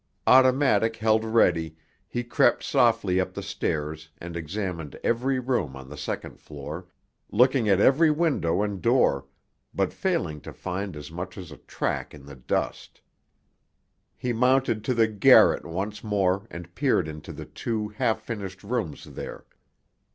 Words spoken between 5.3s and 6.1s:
room on the